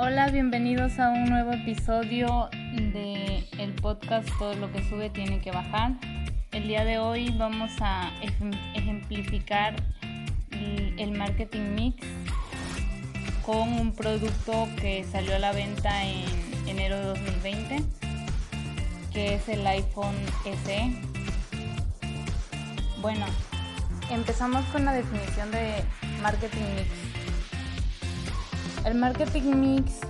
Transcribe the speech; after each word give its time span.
Hola, 0.00 0.28
bienvenidos 0.28 1.00
a 1.00 1.08
un 1.08 1.24
nuevo 1.24 1.50
episodio 1.50 2.48
de 2.52 3.44
el 3.58 3.72
podcast 3.74 4.28
Todo 4.38 4.54
lo 4.54 4.70
que 4.70 4.88
sube 4.88 5.10
tiene 5.10 5.40
que 5.40 5.50
bajar. 5.50 5.94
El 6.52 6.68
día 6.68 6.84
de 6.84 7.00
hoy 7.00 7.34
vamos 7.36 7.72
a 7.80 8.12
ejemplificar 8.74 9.74
el 10.52 11.10
marketing 11.10 11.74
mix 11.74 12.06
con 13.44 13.72
un 13.72 13.92
producto 13.92 14.68
que 14.80 15.02
salió 15.02 15.34
a 15.34 15.40
la 15.40 15.50
venta 15.50 16.04
en 16.04 16.22
enero 16.68 16.96
de 16.96 17.04
2020, 17.06 17.82
que 19.12 19.34
es 19.34 19.48
el 19.48 19.66
iPhone 19.66 20.14
SE. 20.64 20.92
Bueno, 23.00 23.26
empezamos 24.12 24.64
con 24.66 24.84
la 24.84 24.92
definición 24.92 25.50
de 25.50 25.82
marketing 26.22 26.62
mix. 26.76 27.07
El 28.88 28.94
marketing 28.94 29.54
mix 29.56 30.00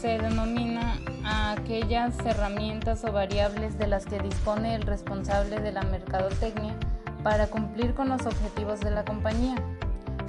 se 0.00 0.16
denomina 0.16 0.98
a 1.26 1.52
aquellas 1.52 2.18
herramientas 2.24 3.04
o 3.04 3.12
variables 3.12 3.76
de 3.76 3.86
las 3.86 4.06
que 4.06 4.18
dispone 4.18 4.74
el 4.74 4.80
responsable 4.80 5.60
de 5.60 5.72
la 5.72 5.82
mercadotecnia 5.82 6.74
para 7.22 7.48
cumplir 7.48 7.92
con 7.92 8.08
los 8.08 8.24
objetivos 8.24 8.80
de 8.80 8.92
la 8.92 9.04
compañía. 9.04 9.56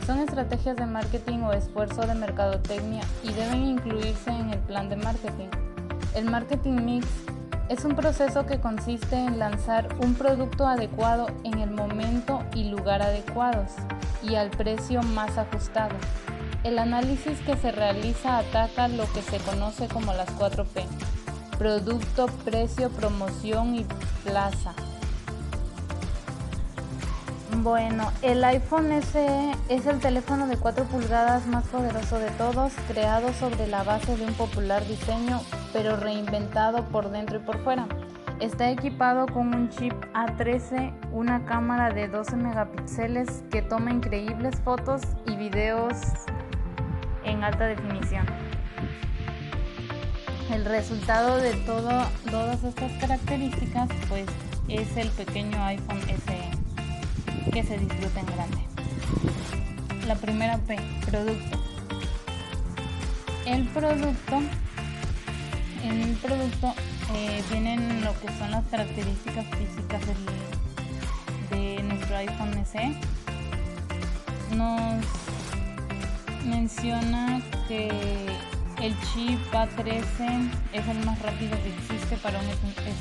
Son 0.06 0.20
estrategias 0.20 0.76
de 0.76 0.88
marketing 0.88 1.40
o 1.44 1.54
esfuerzo 1.54 2.06
de 2.06 2.16
mercadotecnia 2.16 3.04
y 3.24 3.32
deben 3.32 3.64
incluirse 3.64 4.30
en 4.30 4.50
el 4.50 4.60
plan 4.60 4.90
de 4.90 4.98
marketing. 4.98 5.48
El 6.16 6.26
marketing 6.26 6.84
mix 6.84 7.08
es 7.70 7.86
un 7.86 7.96
proceso 7.96 8.46
que 8.46 8.60
consiste 8.60 9.16
en 9.16 9.40
lanzar 9.40 9.88
un 10.04 10.16
producto 10.16 10.68
adecuado 10.68 11.28
en 11.46 11.60
el 11.60 11.72
momento 11.72 12.44
y 12.54 12.66
lugar 12.66 13.02
adecuados 13.02 13.72
y 14.22 14.36
al 14.36 14.50
precio 14.50 15.02
más 15.02 15.38
ajustado. 15.38 15.96
El 16.64 16.80
análisis 16.80 17.38
que 17.42 17.58
se 17.58 17.74
realiza 17.74 18.38
ataca 18.38 18.88
lo 18.88 19.04
que 19.12 19.22
se 19.22 19.38
conoce 19.40 19.90
como 19.90 20.14
las 20.14 20.30
4P, 20.38 20.86
producto, 21.58 22.28
precio, 22.46 22.90
promoción 22.90 23.76
y 23.76 23.86
plaza. 24.24 24.74
Bueno, 27.58 28.12
el 28.22 28.42
iPhone 28.46 28.92
SE 29.02 29.52
es 29.68 29.86
el 29.88 30.00
teléfono 30.00 30.48
de 30.48 30.56
4 30.56 30.86
pulgadas 30.86 31.46
más 31.48 31.66
poderoso 31.66 32.18
de 32.18 32.32
todos, 32.32 32.72
creado 32.88 33.34
sobre 33.34 33.68
la 33.68 33.84
base 33.84 34.16
de 34.16 34.26
un 34.26 34.34
popular 34.34 34.88
diseño, 34.88 35.42
pero 35.74 35.98
reinventado 35.98 36.86
por 36.86 37.12
dentro 37.12 37.38
y 37.38 37.42
por 37.42 37.62
fuera. 37.64 37.88
Está 38.40 38.72
equipado 38.72 39.28
con 39.28 39.54
un 39.54 39.70
chip 39.70 39.94
A13, 40.14 40.94
una 41.12 41.46
cámara 41.46 41.94
de 41.94 42.08
12 42.08 42.38
megapíxeles 42.38 43.44
que 43.52 43.62
toma 43.62 43.92
increíbles 43.92 44.60
fotos 44.62 45.02
y 45.28 45.36
videos 45.36 45.98
en 47.26 47.44
alta 47.44 47.66
definición. 47.66 48.26
El 50.52 50.66
resultado 50.66 51.38
de 51.38 51.54
todo, 51.66 52.06
todas 52.30 52.64
estas 52.64 52.92
características 53.00 53.90
pues 54.10 54.26
es 54.68 54.96
el 54.98 55.10
pequeño 55.10 55.64
iPhone 55.64 56.02
SE 56.02 57.52
que 57.52 57.64
se 57.64 57.78
disfruta 57.78 58.20
en 58.20 58.26
grande. 58.28 58.58
La 60.08 60.16
primera 60.16 60.58
P, 60.60 60.78
producto. 61.06 61.60
El 63.46 63.68
producto, 63.70 64.42
en 65.84 66.02
el 66.02 66.16
producto 66.16 66.74
eh, 67.16 67.44
vienen 67.50 68.04
lo 68.04 68.14
que 68.20 68.28
son 68.38 68.52
las 68.52 68.66
características 68.68 69.46
físicas 69.58 70.02
de 71.50 71.84
nuestro 71.84 72.16
iPhone 72.18 72.66
SE. 72.66 72.96
Nos 74.56 75.06
menciona 76.46 77.42
que 77.68 77.90
el 78.82 78.94
chip 79.02 79.40
A13 79.52 80.52
es 80.74 80.88
el 80.88 81.06
más 81.06 81.22
rápido 81.22 81.52
que 81.64 81.70
existe 81.70 82.18
para 82.18 82.40
un 82.40 82.46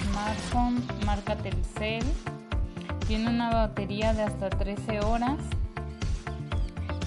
smartphone 0.05 0.83
marca 1.05 1.37
Telcel 1.37 2.05
tiene 3.07 3.29
una 3.29 3.51
batería 3.51 4.15
de 4.15 4.23
hasta 4.23 4.49
13 4.49 5.01
horas 5.01 5.39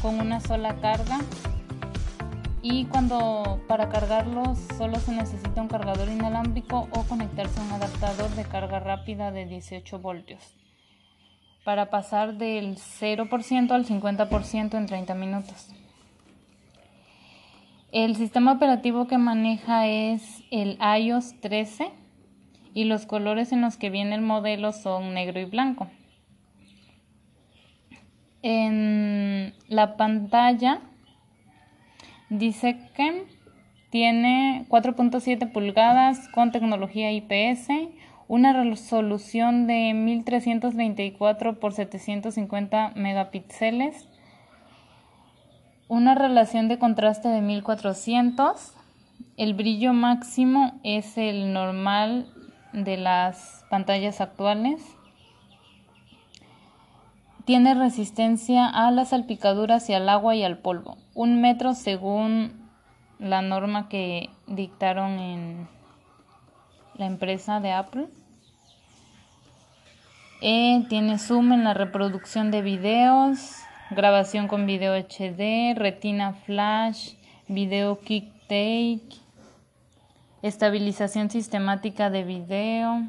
con 0.02 0.20
una 0.20 0.40
sola 0.40 0.76
carga 0.82 1.20
y 2.62 2.86
cuando 2.86 3.62
para 3.68 3.90
cargarlo 3.90 4.56
solo 4.78 5.00
se 5.00 5.14
necesita 5.14 5.62
un 5.62 5.68
cargador 5.68 6.10
inalámbrico 6.10 6.88
o 6.92 7.04
conectarse 7.04 7.60
a 7.60 7.64
un 7.64 7.72
adaptador 7.72 8.30
de 8.32 8.44
carga 8.44 8.80
rápida 8.80 9.32
de 9.32 9.46
18 9.46 10.00
voltios 10.00 10.42
para 11.64 11.90
pasar 11.90 12.38
del 12.38 12.78
0% 12.78 13.72
al 13.72 13.86
50% 13.86 14.78
en 14.78 14.86
30 14.86 15.16
minutos. 15.16 15.70
El 17.92 18.16
sistema 18.16 18.54
operativo 18.54 19.08
que 19.08 19.18
maneja 19.18 19.88
es 19.88 20.44
el 20.52 20.78
iOS 21.00 21.40
13 21.40 21.92
y 22.74 22.84
los 22.84 23.06
colores 23.06 23.52
en 23.52 23.62
los 23.62 23.78
que 23.78 23.90
viene 23.90 24.16
el 24.16 24.22
modelo 24.22 24.74
son 24.74 25.14
negro 25.14 25.40
y 25.40 25.46
blanco. 25.46 25.88
En 28.42 29.54
la 29.70 29.98
pantalla 29.98 30.82
dice 32.30 32.78
que 32.96 33.26
tiene 33.90 34.66
4.7 34.68 35.52
pulgadas 35.52 36.28
con 36.30 36.52
tecnología 36.52 37.12
IPS, 37.12 37.70
una 38.28 38.52
resolución 38.52 39.68
de 39.68 39.94
1324 39.94 41.52
x 41.52 41.76
750 41.76 42.92
megapíxeles, 42.96 44.10
una 45.88 46.16
relación 46.16 46.68
de 46.68 46.80
contraste 46.80 47.28
de 47.28 47.42
1400, 47.42 48.74
el 49.38 49.54
brillo 49.54 49.94
máximo 49.94 50.80
es 50.84 51.18
el 51.18 51.54
normal 51.54 52.28
de 52.74 52.98
las 52.98 53.66
pantallas 53.70 54.22
actuales. 54.22 54.82
Tiene 57.46 57.76
resistencia 57.76 58.68
a 58.68 58.90
las 58.92 59.10
salpicaduras 59.10 59.90
y 59.90 59.94
al 59.94 60.10
agua 60.10 60.36
y 60.36 60.44
al 60.44 60.58
polvo. 60.58 60.98
Un 61.14 61.42
metro 61.42 61.76
según 61.76 62.66
la 63.20 63.42
norma 63.42 63.88
que 63.88 64.30
dictaron 64.48 65.20
en 65.20 65.68
la 66.96 67.06
empresa 67.06 67.60
de 67.60 67.72
Apple. 67.72 68.08
Eh, 70.42 70.86
tiene 70.90 71.20
zoom 71.20 71.54
en 71.54 71.64
la 71.64 71.74
reproducción 71.74 72.52
de 72.52 72.62
videos, 72.62 73.65
grabación 73.92 74.48
con 74.48 74.66
video 74.66 74.94
HD, 74.96 75.76
retina 75.76 76.34
flash, 76.34 77.14
video 77.48 78.00
kick 78.00 78.32
take 78.48 79.26
estabilización 80.48 81.30
sistemática 81.30 82.10
de 82.10 82.24
video. 82.24 83.04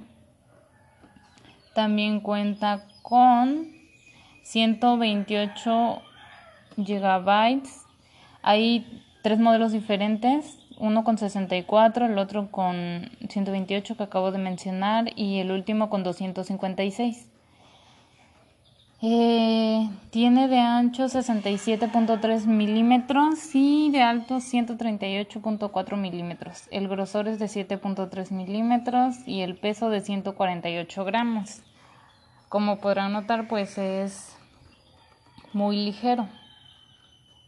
También 1.75 2.21
cuenta 2.21 2.87
con 3.03 3.69
128 4.43 6.03
gigabytes. 6.77 7.85
Hay 8.43 9.03
tres 9.23 9.39
modelos 9.39 9.73
diferentes, 9.73 10.59
uno 10.79 11.05
con 11.05 11.19
64, 11.19 12.07
el 12.07 12.19
otro 12.19 12.51
con 12.51 13.11
128 13.29 13.97
que 13.97 14.03
acabo 14.03 14.31
de 14.31 14.39
mencionar 14.39 15.13
y 15.15 15.41
el 15.41 15.51
último 15.51 15.91
con 15.91 16.05
256. 16.05 17.29
Eh, 19.03 19.91
tiene 20.11 20.49
de 20.49 20.59
ancho 20.59 21.05
67.3 21.05 22.47
milímetros 22.47 23.55
y 23.55 23.91
de 23.91 24.03
alto 24.03 24.37
138.4 24.37 25.97
milímetros. 25.97 26.67
El 26.71 26.89
grosor 26.89 27.29
es 27.29 27.39
de 27.39 27.47
7.3 27.47 28.31
milímetros 28.31 29.17
y 29.27 29.43
el 29.43 29.57
peso 29.57 29.91
de 29.91 30.01
148 30.01 31.05
gramos. 31.05 31.63
Como 32.49 32.79
podrán 32.79 33.13
notar, 33.13 33.49
pues 33.49 33.77
es 33.77 34.35
muy 35.53 35.77
ligero 35.85 36.29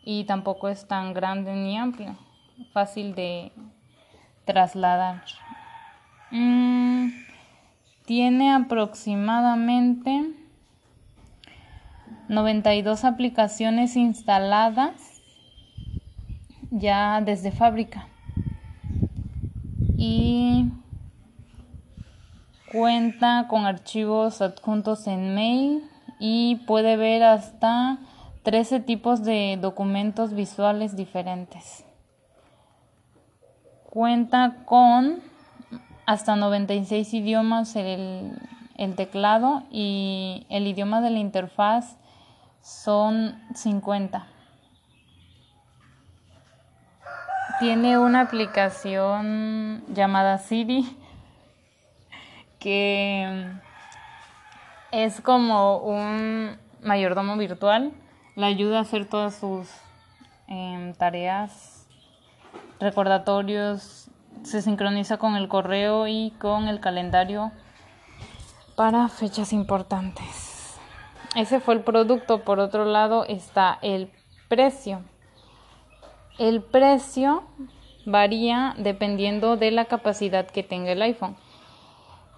y 0.04 0.24
tampoco 0.24 0.68
es 0.68 0.86
tan 0.86 1.14
grande 1.14 1.54
ni 1.54 1.78
amplio. 1.78 2.16
Fácil 2.72 3.14
de 3.14 3.52
trasladar. 4.44 5.22
Mm, 6.30 7.08
tiene 8.04 8.52
aproximadamente 8.52 10.34
92 12.28 13.04
aplicaciones 13.04 13.96
instaladas 13.96 15.22
ya 16.70 17.20
desde 17.22 17.50
fábrica 17.50 18.06
y 19.96 20.66
cuenta 22.70 23.46
con 23.48 23.64
archivos 23.64 24.42
adjuntos 24.42 25.06
en 25.06 25.34
mail 25.34 25.82
y 26.20 26.56
puede 26.66 26.96
ver 26.96 27.22
hasta 27.22 27.98
13 28.42 28.80
tipos 28.80 29.24
de 29.24 29.58
documentos 29.60 30.34
visuales 30.34 30.96
diferentes. 30.96 31.84
Cuenta 33.90 34.56
con 34.66 35.20
hasta 36.04 36.36
96 36.36 37.14
idiomas 37.14 37.74
el, 37.74 38.32
el 38.76 38.94
teclado 38.94 39.62
y 39.70 40.46
el 40.50 40.66
idioma 40.66 41.00
de 41.00 41.10
la 41.10 41.18
interfaz 41.18 41.96
son 42.68 43.40
50. 43.54 44.26
tiene 47.58 47.98
una 47.98 48.20
aplicación 48.20 49.82
llamada 49.88 50.38
Siri 50.38 50.96
que 52.60 53.46
es 54.92 55.20
como 55.20 55.78
un 55.78 56.56
mayordomo 56.82 57.36
virtual. 57.36 57.92
Le 58.36 58.46
ayuda 58.46 58.78
a 58.78 58.82
hacer 58.82 59.06
todas 59.06 59.34
sus 59.34 59.68
em, 60.46 60.92
tareas, 60.94 61.86
recordatorios, 62.80 64.10
se 64.44 64.62
sincroniza 64.62 65.16
con 65.16 65.34
el 65.34 65.48
correo 65.48 66.06
y 66.06 66.32
con 66.38 66.68
el 66.68 66.80
calendario 66.80 67.50
para 68.76 69.08
fechas 69.08 69.52
importantes. 69.52 70.57
Ese 71.38 71.60
fue 71.60 71.74
el 71.74 71.82
producto. 71.82 72.40
Por 72.40 72.58
otro 72.58 72.84
lado 72.84 73.24
está 73.24 73.78
el 73.80 74.10
precio. 74.48 75.02
El 76.36 76.62
precio 76.62 77.44
varía 78.04 78.74
dependiendo 78.76 79.56
de 79.56 79.70
la 79.70 79.84
capacidad 79.84 80.48
que 80.48 80.64
tenga 80.64 80.90
el 80.90 81.00
iPhone. 81.00 81.36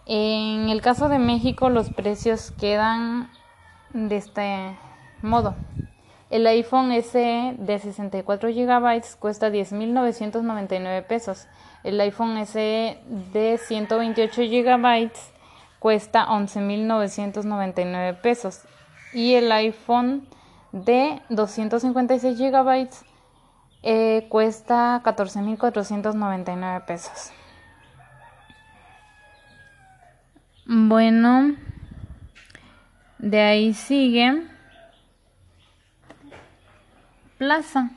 En 0.05 0.69
el 0.69 0.83
caso 0.83 1.09
de 1.09 1.19
México 1.19 1.71
los 1.71 1.89
precios 1.89 2.51
quedan 2.51 3.31
de 3.95 4.17
este 4.19 4.77
modo. 5.23 5.55
El 6.29 6.47
iPhone 6.47 6.93
SE 7.03 7.55
de 7.57 7.79
64 7.79 8.51
GB 8.51 9.03
cuesta 9.19 9.49
10.999 9.49 11.07
pesos. 11.07 11.47
El 11.85 11.99
iPhone 12.03 12.45
SE 12.45 13.01
de 13.33 13.59
128 13.67 14.43
GB 14.43 15.11
cuesta 15.79 16.27
11.999 16.27 18.21
pesos. 18.21 18.67
Y 19.13 19.35
el 19.35 19.51
iPhone 19.53 20.29
de 20.73 21.21
256 21.29 22.39
GB 22.39 22.89
eh, 23.83 24.27
cuesta 24.29 25.01
14.499 25.03 26.85
pesos. 26.85 27.33
Bueno, 30.67 31.57
de 33.19 33.41
ahí 33.41 33.75
sigue 33.75 34.45
Plaza. 37.39 37.91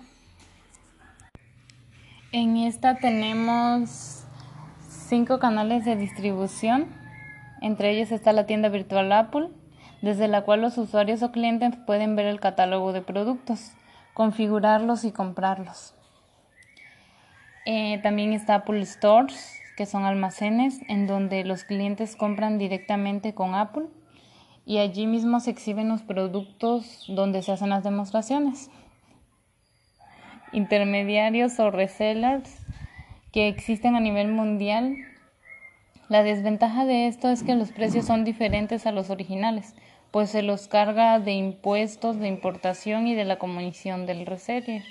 En 2.31 2.56
esta 2.56 2.95
tenemos 2.95 4.24
cinco 4.88 5.38
canales 5.38 5.83
de 5.83 5.98
distribución. 5.98 6.88
Entre 7.62 7.92
ellos 7.92 8.12
está 8.12 8.31
la 8.31 8.45
tienda 8.45 8.69
virtual 8.69 9.12
Apple, 9.12 9.50
desde 10.04 10.28
la 10.28 10.42
cual 10.42 10.60
los 10.60 10.78
usuarios 10.78 11.24
o 11.24 11.32
clientes 11.32 11.78
pueden 11.88 12.18
ver 12.18 12.26
el 12.26 12.42
catálogo 12.42 12.92
de 12.92 13.02
productos, 13.02 13.72
configurarlos 14.14 15.06
y 15.06 15.14
comprarlos. 15.14 15.96
Eh, 17.66 18.02
también 18.04 18.34
está 18.34 18.56
Apple 18.56 18.86
Stores, 18.86 19.62
que 19.78 19.86
son 19.86 20.04
almacenes 20.04 20.82
en 20.90 21.08
donde 21.08 21.46
los 21.46 21.64
clientes 21.64 22.18
compran 22.18 22.58
directamente 22.58 23.34
con 23.34 23.56
Apple 23.56 23.86
y 24.66 24.80
allí 24.80 25.08
mismo 25.08 25.40
se 25.40 25.52
exhiben 25.52 25.88
los 25.88 26.02
productos 26.02 27.06
donde 27.08 27.42
se 27.42 27.54
hacen 27.54 27.70
las 27.70 27.86
demostraciones. 27.86 28.70
Intermediarios 30.52 31.58
o 31.62 31.72
resellers 31.72 32.58
que 33.32 33.48
existen 33.48 33.96
a 33.96 34.02
nivel 34.02 34.28
mundial. 34.28 34.98
La 36.10 36.24
desventaja 36.24 36.84
de 36.84 37.08
esto 37.08 37.30
es 37.30 37.42
que 37.42 37.56
los 37.56 37.72
precios 37.72 38.06
son 38.06 38.26
diferentes 38.26 38.86
a 38.86 38.92
los 38.92 39.10
originales, 39.10 39.74
pues 40.13 40.30
se 40.30 40.44
los 40.44 40.68
carga 40.68 41.18
de 41.18 41.31
impuestos 41.31 42.19
de 42.19 42.27
importación 42.27 43.07
y 43.07 43.15
de 43.15 43.25
la 43.25 43.39
comisión 43.39 44.06
del 44.06 44.27
reseller. 44.27 44.83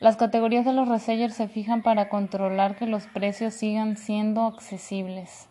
Las 0.00 0.16
categorías 0.16 0.64
de 0.64 0.72
los 0.72 0.88
resellers 0.88 1.36
se 1.36 1.46
fijan 1.46 1.82
para 1.82 2.08
controlar 2.08 2.74
que 2.74 2.86
los 2.86 3.06
precios 3.06 3.54
sigan 3.54 3.96
siendo 3.96 4.44
accesibles. 4.46 5.46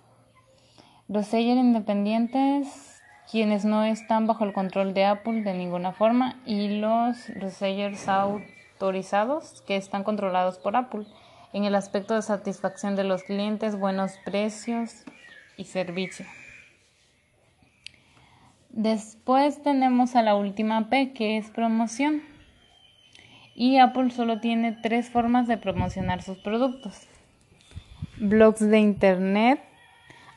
Resellers 1.07 1.61
independientes, 1.61 3.01
quienes 3.31 3.63
no 3.63 3.85
están 3.85 4.27
bajo 4.27 4.43
el 4.43 4.51
control 4.51 4.93
de 4.93 5.05
Apple 5.05 5.43
de 5.43 5.53
ninguna 5.53 5.93
forma, 5.93 6.41
y 6.45 6.67
los 6.79 7.29
resellers 7.35 8.09
autorizados, 8.09 9.61
que 9.65 9.77
están 9.77 10.03
controlados 10.03 10.57
por 10.59 10.75
Apple 10.75 11.05
en 11.53 11.63
el 11.63 11.73
aspecto 11.73 12.15
de 12.15 12.21
satisfacción 12.21 12.97
de 12.97 13.05
los 13.05 13.23
clientes, 13.23 13.79
buenos 13.79 14.11
precios 14.25 15.05
y 15.55 15.63
servicio. 15.63 16.25
Después 18.77 19.63
tenemos 19.63 20.15
a 20.15 20.21
la 20.21 20.35
última 20.35 20.87
P, 20.87 21.11
que 21.11 21.37
es 21.37 21.49
promoción 21.49 22.21
y 23.55 23.79
Apple 23.79 24.11
solo 24.11 24.39
tiene 24.39 24.71
tres 24.71 25.09
formas 25.09 25.47
de 25.47 25.57
promocionar 25.57 26.21
sus 26.21 26.37
productos. 26.37 27.07
Blogs 28.17 28.59
de 28.59 28.77
Internet. 28.77 29.59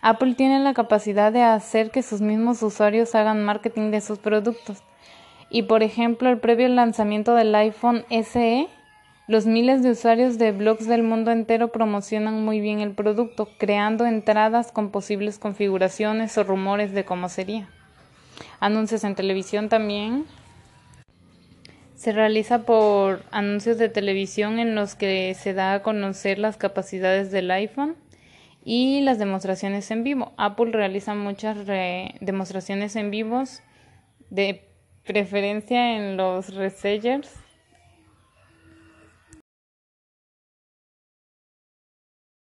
Apple 0.00 0.36
tiene 0.36 0.58
la 0.60 0.72
capacidad 0.72 1.30
de 1.30 1.42
hacer 1.42 1.90
que 1.90 2.02
sus 2.02 2.22
mismos 2.22 2.62
usuarios 2.62 3.14
hagan 3.14 3.44
marketing 3.44 3.90
de 3.90 4.00
sus 4.00 4.18
productos. 4.18 4.82
Y 5.50 5.64
por 5.64 5.82
ejemplo, 5.82 6.30
el 6.30 6.40
previo 6.40 6.68
lanzamiento 6.68 7.34
del 7.34 7.54
iPhone 7.54 8.06
SE, 8.08 8.68
los 9.28 9.44
miles 9.44 9.82
de 9.82 9.90
usuarios 9.90 10.38
de 10.38 10.52
blogs 10.52 10.86
del 10.86 11.02
mundo 11.02 11.30
entero 11.30 11.72
promocionan 11.72 12.42
muy 12.42 12.60
bien 12.60 12.80
el 12.80 12.92
producto, 12.92 13.50
creando 13.58 14.06
entradas 14.06 14.72
con 14.72 14.90
posibles 14.90 15.38
configuraciones 15.38 16.38
o 16.38 16.44
rumores 16.44 16.94
de 16.94 17.04
cómo 17.04 17.28
sería. 17.28 17.68
Anuncios 18.60 19.04
en 19.04 19.14
televisión 19.14 19.68
también 19.68 20.26
se 21.96 22.12
realiza 22.12 22.64
por 22.64 23.22
anuncios 23.30 23.76
de 23.76 23.88
televisión 23.88 24.58
en 24.58 24.74
los 24.74 24.94
que 24.94 25.34
se 25.34 25.52
da 25.52 25.74
a 25.74 25.82
conocer 25.82 26.38
las 26.38 26.56
capacidades 26.56 27.30
del 27.30 27.50
iPhone 27.50 27.96
y 28.64 29.00
las 29.02 29.18
demostraciones 29.18 29.90
en 29.90 30.04
vivo. 30.04 30.32
Apple 30.36 30.72
realiza 30.72 31.14
muchas 31.14 31.66
demostraciones 32.20 32.96
en 32.96 33.10
vivos 33.10 33.62
de 34.30 34.66
preferencia 35.04 35.96
en 35.96 36.16
los 36.16 36.54
resellers 36.54 37.39